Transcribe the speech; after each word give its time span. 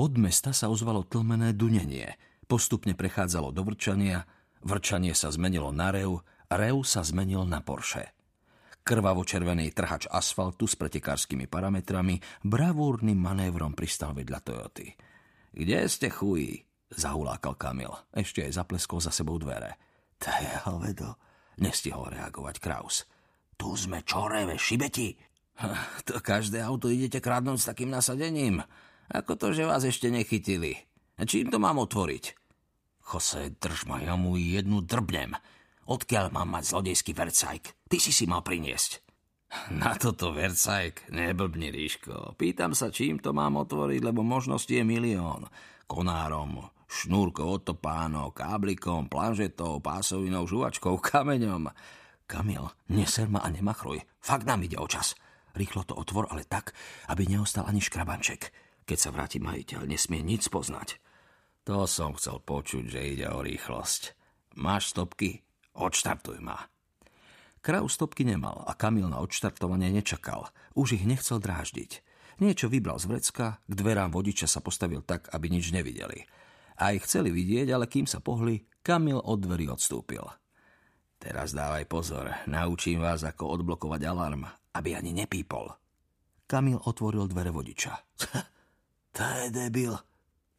Od 0.00 0.12
mesta 0.16 0.56
sa 0.56 0.72
ozvalo 0.72 1.04
tlmené 1.04 1.52
dunenie. 1.52 2.16
Postupne 2.48 2.96
prechádzalo 2.96 3.52
do 3.52 3.60
vrčania, 3.64 4.24
vrčanie 4.64 5.12
sa 5.12 5.28
zmenilo 5.28 5.68
na 5.68 5.92
rev, 5.92 6.24
rev 6.48 6.80
sa 6.84 7.04
zmenil 7.04 7.44
na 7.44 7.60
Porsche. 7.60 8.12
Krvavo-červený 8.82 9.70
trhač 9.70 10.10
asfaltu 10.10 10.66
s 10.66 10.74
pretekárskymi 10.74 11.46
parametrami 11.46 12.18
bravúrnym 12.42 13.14
manévrom 13.14 13.78
pristal 13.78 14.10
vedľa 14.10 14.38
Toyoty. 14.42 14.90
Kde 15.54 15.86
ste 15.86 16.10
chují? 16.10 16.66
Zahulákal 16.90 17.54
Kamil. 17.54 17.92
Ešte 18.10 18.42
aj 18.42 18.58
zapleskol 18.58 18.98
za 18.98 19.14
sebou 19.14 19.38
dvere. 19.38 19.78
To 20.18 20.28
je 20.28 20.52
hovedo. 20.66 21.14
Nestihol 21.62 22.10
reagovať 22.10 22.56
Kraus. 22.58 23.06
Tu 23.54 23.68
sme 23.76 24.02
čoreve, 24.02 24.58
šibeti. 24.58 25.14
To 26.08 26.18
každé 26.18 26.58
auto 26.58 26.90
idete 26.90 27.22
kradnúť 27.22 27.58
s 27.62 27.68
takým 27.70 27.92
nasadením. 27.92 28.64
Ako 29.10 29.34
to, 29.34 29.50
že 29.50 29.66
vás 29.66 29.82
ešte 29.82 30.12
nechytili? 30.12 30.78
A 31.18 31.26
čím 31.26 31.50
to 31.50 31.58
mám 31.58 31.82
otvoriť? 31.82 32.24
Jose, 33.02 33.50
drž 33.58 33.90
ma, 33.90 33.98
ja 33.98 34.14
mu 34.14 34.38
jednu 34.38 34.84
drbnem. 34.86 35.34
Odkiaľ 35.90 36.30
mám 36.30 36.54
mať 36.54 36.70
zlodejský 36.70 37.12
vercajk? 37.12 37.90
Ty 37.90 37.96
si 37.98 38.14
si 38.14 38.24
mal 38.30 38.46
priniesť. 38.46 39.02
Na 39.76 39.92
toto 40.00 40.32
vercajk? 40.32 41.12
Neblbni, 41.12 41.68
Ríško. 41.68 42.38
Pýtam 42.40 42.72
sa, 42.72 42.88
čím 42.88 43.20
to 43.20 43.36
mám 43.36 43.60
otvoriť, 43.60 44.00
lebo 44.00 44.24
možností 44.24 44.80
je 44.80 44.84
milión. 44.86 45.44
Konárom, 45.84 46.72
šnúrkou 46.88 47.60
od 47.60 47.68
topánok, 47.68 48.32
káblikom, 48.32 49.12
planžetou, 49.12 49.82
pásovinou, 49.84 50.48
žuvačkou, 50.48 50.96
kameňom. 50.96 51.68
Kamil, 52.24 52.64
neser 52.88 53.28
ma 53.28 53.44
a 53.44 53.52
nemachruj. 53.52 54.00
Fakt 54.24 54.48
nám 54.48 54.64
ide 54.64 54.80
o 54.80 54.88
čas. 54.88 55.12
Rýchlo 55.52 55.84
to 55.84 55.92
otvor, 56.00 56.32
ale 56.32 56.48
tak, 56.48 56.72
aby 57.12 57.28
neostal 57.28 57.68
ani 57.68 57.84
škrabanček. 57.84 58.48
Keď 58.82 58.98
sa 58.98 59.10
vráti 59.14 59.38
majiteľ, 59.38 59.86
nesmie 59.86 60.22
nič 60.22 60.50
poznať. 60.50 60.98
To 61.62 61.86
som 61.86 62.18
chcel 62.18 62.42
počuť, 62.42 62.90
že 62.90 63.00
ide 63.14 63.26
o 63.30 63.38
rýchlosť. 63.38 64.18
Máš 64.58 64.90
stopky? 64.90 65.46
Odštartuj 65.78 66.42
ma. 66.42 66.58
Krav 67.62 67.86
stopky 67.86 68.26
nemal 68.26 68.66
a 68.66 68.74
Kamil 68.74 69.06
na 69.06 69.22
odštartovanie 69.22 69.94
nečakal. 69.94 70.50
Už 70.74 70.98
ich 70.98 71.06
nechcel 71.06 71.38
dráždiť. 71.38 72.02
Niečo 72.42 72.66
vybral 72.66 72.98
z 72.98 73.06
vrecka, 73.06 73.62
k 73.62 73.72
dverám 73.78 74.10
vodiča 74.10 74.50
sa 74.50 74.58
postavil 74.58 75.06
tak, 75.06 75.30
aby 75.30 75.46
nič 75.46 75.70
nevideli. 75.70 76.26
Aj 76.74 76.98
chceli 77.06 77.30
vidieť, 77.30 77.70
ale 77.70 77.86
kým 77.86 78.10
sa 78.10 78.18
pohli, 78.18 78.66
Kamil 78.82 79.22
od 79.22 79.38
dverí 79.38 79.70
odstúpil. 79.70 80.26
Teraz 81.22 81.54
dávaj 81.54 81.86
pozor, 81.86 82.34
naučím 82.50 82.98
vás, 82.98 83.22
ako 83.22 83.54
odblokovať 83.54 84.02
alarm, 84.10 84.42
aby 84.74 84.98
ani 84.98 85.14
nepípol. 85.14 85.70
Kamil 86.50 86.82
otvoril 86.82 87.30
dvere 87.30 87.54
vodiča. 87.54 87.94
to 89.12 89.22
je 89.22 89.46
debil. 89.52 89.94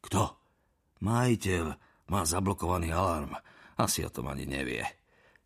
Kto? 0.02 0.38
Majiteľ 1.02 1.66
má 2.10 2.22
zablokovaný 2.24 2.94
alarm. 2.94 3.34
Asi 3.76 4.06
o 4.06 4.10
tom 4.10 4.30
ani 4.30 4.46
nevie 4.46 4.86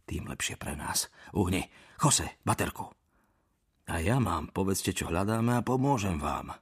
tým 0.09 0.25
lepšie 0.25 0.57
pre 0.57 0.73
nás. 0.73 1.13
Uhni, 1.37 1.69
Jose, 2.01 2.41
baterku. 2.41 2.89
A 3.93 4.01
ja 4.01 4.17
mám, 4.17 4.49
povedzte, 4.49 4.97
čo 4.97 5.13
hľadáme 5.13 5.61
a 5.61 5.65
pomôžem 5.65 6.17
vám. 6.17 6.57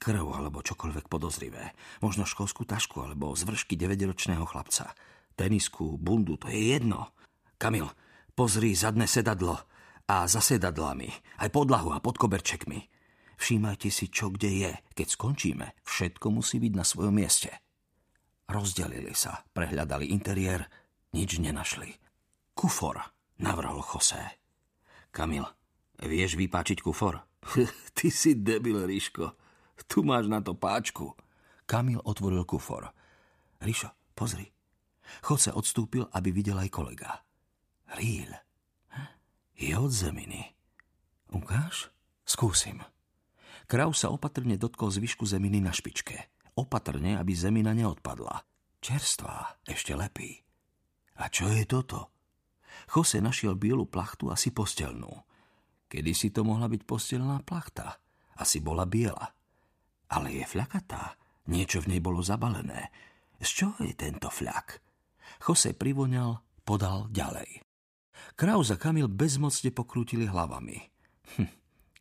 Krv 0.00 0.24
alebo 0.32 0.62
čokoľvek 0.62 1.10
podozrivé. 1.10 1.74
Možno 2.00 2.24
školskú 2.24 2.62
tašku 2.64 3.02
alebo 3.02 3.34
zvršky 3.34 3.74
9-ročného 3.74 4.46
chlapca. 4.46 4.94
Tenisku, 5.34 5.98
bundu, 5.98 6.38
to 6.38 6.48
je 6.48 6.78
jedno. 6.78 7.12
Kamil, 7.60 7.90
pozri 8.32 8.72
zadné 8.72 9.04
sedadlo 9.04 9.58
a 10.08 10.24
za 10.24 10.40
sedadlami, 10.40 11.10
aj 11.44 11.52
podlahu 11.52 11.92
a 11.92 12.00
pod 12.00 12.16
koberčekmi. 12.16 12.80
Všímajte 13.40 13.88
si, 13.88 14.12
čo 14.12 14.28
kde 14.28 14.50
je. 14.52 14.72
Keď 14.92 15.08
skončíme, 15.16 15.66
všetko 15.80 16.28
musí 16.28 16.60
byť 16.60 16.72
na 16.76 16.84
svojom 16.84 17.16
mieste. 17.16 17.48
Rozdelili 18.44 19.16
sa, 19.16 19.48
prehľadali 19.56 20.12
interiér, 20.12 20.68
nič 21.16 21.40
nenašli. 21.40 21.96
Kufor, 22.52 23.00
navrhol 23.40 23.80
José. 23.80 24.36
Kamil, 25.08 25.48
vieš 26.04 26.36
vypáčiť 26.36 26.84
kufor? 26.84 27.24
Ty 27.96 28.08
si 28.12 28.36
debil, 28.36 28.84
Ríško. 28.84 29.32
Tu 29.88 30.04
máš 30.04 30.28
na 30.28 30.44
to 30.44 30.52
páčku. 30.52 31.16
Kamil 31.64 32.04
otvoril 32.04 32.44
kufor. 32.44 32.92
Ríšo, 33.64 33.88
pozri. 34.12 34.52
Jose 35.24 35.48
odstúpil, 35.48 36.04
aby 36.12 36.28
videl 36.28 36.60
aj 36.60 36.68
kolega. 36.68 37.24
Ríl. 37.96 38.30
Je 39.56 39.72
od 39.74 39.90
zeminy. 39.90 40.52
Ukáž? 41.32 41.88
Skúsim. 42.28 42.84
Krav 43.70 43.94
sa 43.94 44.10
opatrne 44.10 44.58
dotkol 44.58 44.90
zvyšku 44.90 45.22
zeminy 45.22 45.62
na 45.62 45.70
špičke. 45.70 46.18
Opatrne, 46.58 47.14
aby 47.14 47.30
zemina 47.38 47.70
neodpadla. 47.70 48.42
Čerstvá, 48.82 49.62
ešte 49.62 49.94
lepí. 49.94 50.42
A 51.22 51.30
čo 51.30 51.46
je 51.46 51.62
toto? 51.70 52.10
Jose 52.90 53.22
našiel 53.22 53.54
bielu 53.54 53.86
plachtu 53.86 54.26
asi 54.26 54.50
postelnú. 54.50 55.22
Kedy 55.86 56.10
si 56.18 56.34
to 56.34 56.42
mohla 56.42 56.66
byť 56.66 56.82
postelná 56.82 57.38
plachta? 57.46 57.94
Asi 58.42 58.58
bola 58.58 58.90
biela. 58.90 59.30
Ale 60.10 60.34
je 60.34 60.42
fľakatá. 60.50 61.14
Niečo 61.46 61.78
v 61.86 61.94
nej 61.94 62.00
bolo 62.02 62.26
zabalené. 62.26 62.90
Z 63.38 63.50
čoho 63.54 63.78
je 63.86 63.94
tento 63.94 64.34
fľak? 64.34 64.82
Jose 65.46 65.78
privoňal, 65.78 66.42
podal 66.66 67.06
ďalej. 67.14 67.62
Kraus 68.34 68.74
a 68.74 68.76
Kamil 68.82 69.06
bezmocne 69.06 69.70
pokrútili 69.70 70.26
hlavami. 70.26 70.78
Hm, 71.38 71.50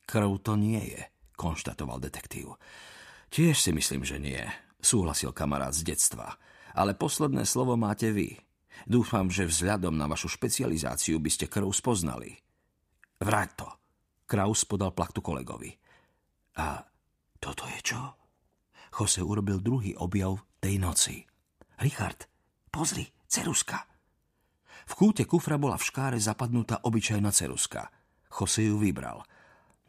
krv 0.09 0.31
to 0.41 0.57
nie 0.57 0.81
je, 0.81 1.01
konštatoval 1.39 2.03
detektív. 2.03 2.59
Tiež 3.31 3.55
si 3.55 3.71
myslím, 3.71 4.03
že 4.03 4.19
nie, 4.19 4.43
súhlasil 4.83 5.31
kamarát 5.31 5.71
z 5.71 5.87
detstva. 5.87 6.35
Ale 6.75 6.99
posledné 6.99 7.47
slovo 7.47 7.79
máte 7.79 8.11
vy. 8.11 8.35
Dúfam, 8.83 9.31
že 9.31 9.47
vzhľadom 9.47 9.95
na 9.95 10.11
vašu 10.11 10.27
špecializáciu 10.27 11.15
by 11.23 11.31
ste 11.31 11.47
krv 11.47 11.71
spoznali. 11.71 12.35
Vráť 13.23 13.49
to. 13.55 13.67
Kraus 14.29 14.67
podal 14.67 14.91
plachtu 14.91 15.23
kolegovi. 15.23 15.73
A 16.59 16.83
toto 17.39 17.65
je 17.71 17.79
čo? 17.81 18.01
Jose 18.99 19.23
urobil 19.23 19.63
druhý 19.63 19.95
objav 19.95 20.37
tej 20.59 20.77
noci. 20.77 21.23
Richard, 21.79 22.27
pozri, 22.69 23.07
ceruska. 23.25 23.87
V 24.89 24.93
kúte 24.97 25.23
kufra 25.29 25.61
bola 25.61 25.77
v 25.77 25.87
škáre 25.87 26.17
zapadnutá 26.17 26.81
obyčajná 26.83 27.29
ceruska. 27.29 27.89
Jose 28.29 28.65
ju 28.65 28.77
vybral. 28.77 29.21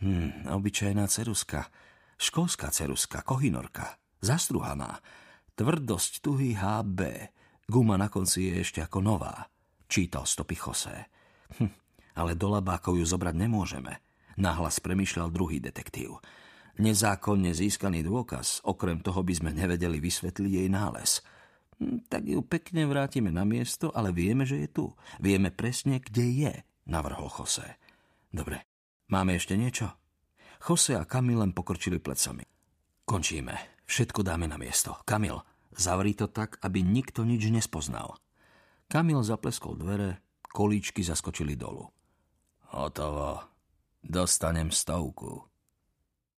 Hm, 0.01 0.49
obyčajná 0.49 1.05
ceruska. 1.13 1.69
Školská 2.17 2.73
ceruska, 2.73 3.21
kohinorka. 3.21 4.01
Zastruhaná. 4.25 5.01
Tvrdosť 5.57 6.25
tuhý 6.25 6.57
HB. 6.57 7.01
Guma 7.69 8.01
na 8.01 8.09
konci 8.09 8.49
je 8.49 8.65
ešte 8.65 8.81
ako 8.81 8.99
nová, 9.05 9.47
čítal 9.87 10.25
stopy 10.25 10.57
Jose. 10.57 10.97
Hm, 11.61 11.71
ale 12.17 12.33
do 12.33 12.49
labákov 12.49 12.97
ju 12.97 13.05
zobrať 13.05 13.37
nemôžeme, 13.37 14.01
nahlas 14.41 14.81
premyšľal 14.81 15.29
druhý 15.29 15.61
detektív. 15.61 16.19
Nezákonne 16.81 17.53
získaný 17.53 18.01
dôkaz, 18.01 18.65
okrem 18.65 19.05
toho 19.05 19.21
by 19.21 19.35
sme 19.37 19.51
nevedeli 19.53 20.01
vysvetliť 20.01 20.53
jej 20.65 20.69
nález. 20.73 21.21
Hm, 21.77 22.09
tak 22.09 22.25
ju 22.25 22.41
pekne 22.41 22.89
vrátime 22.89 23.29
na 23.29 23.45
miesto, 23.45 23.93
ale 23.93 24.17
vieme, 24.17 24.49
že 24.49 24.65
je 24.65 24.69
tu. 24.73 24.87
Vieme 25.21 25.53
presne, 25.53 26.01
kde 26.01 26.25
je, 26.25 26.53
navrhol 26.89 27.29
Jose. 27.29 27.77
Dobre, 28.33 28.70
máme 29.11 29.37
ešte 29.37 29.59
niečo? 29.59 29.91
Jose 30.63 30.97
a 30.97 31.05
Kamil 31.05 31.43
len 31.43 31.53
pokrčili 31.53 31.99
plecami. 31.99 32.47
Končíme. 33.05 33.83
Všetko 33.91 34.23
dáme 34.23 34.47
na 34.47 34.55
miesto. 34.55 34.95
Kamil, 35.03 35.43
Zavri 35.75 36.15
to 36.15 36.27
tak, 36.27 36.59
aby 36.63 36.83
nikto 36.83 37.23
nič 37.23 37.47
nespoznal. 37.51 38.19
Kamil 38.91 39.23
zapleskol 39.23 39.79
dvere, 39.79 40.23
kolíčky 40.51 41.03
zaskočili 41.03 41.55
dolu. 41.55 41.87
Hotovo. 42.75 43.39
Dostanem 44.03 44.71
stovku. 44.71 45.50